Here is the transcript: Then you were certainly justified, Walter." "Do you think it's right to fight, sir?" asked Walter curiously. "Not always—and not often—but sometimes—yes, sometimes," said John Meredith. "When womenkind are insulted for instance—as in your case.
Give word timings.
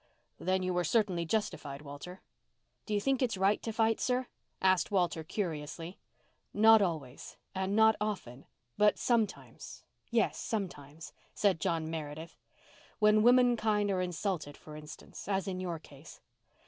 Then 0.39 0.63
you 0.63 0.73
were 0.73 0.83
certainly 0.83 1.25
justified, 1.25 1.83
Walter." 1.83 2.23
"Do 2.87 2.95
you 2.95 2.99
think 2.99 3.21
it's 3.21 3.37
right 3.37 3.61
to 3.61 3.71
fight, 3.71 3.99
sir?" 3.99 4.25
asked 4.59 4.89
Walter 4.89 5.23
curiously. 5.23 5.99
"Not 6.55 6.81
always—and 6.81 7.75
not 7.75 7.97
often—but 8.01 8.97
sometimes—yes, 8.97 10.39
sometimes," 10.39 11.13
said 11.35 11.59
John 11.61 11.87
Meredith. 11.91 12.35
"When 12.97 13.21
womenkind 13.21 13.91
are 13.91 14.01
insulted 14.01 14.57
for 14.57 14.75
instance—as 14.75 15.47
in 15.47 15.59
your 15.59 15.77
case. 15.77 16.19